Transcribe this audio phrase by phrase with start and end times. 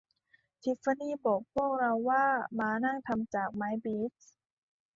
[0.61, 2.23] ทิฟฟานี่บอกพวกเราว่า
[2.59, 4.13] ม้านั่งทำจากไม้บีช